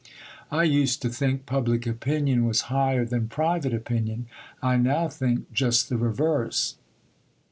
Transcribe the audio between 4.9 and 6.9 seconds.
think just the reverse.